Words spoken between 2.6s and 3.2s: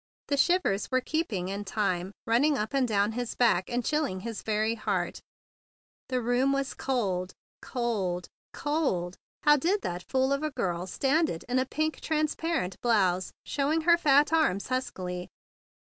and down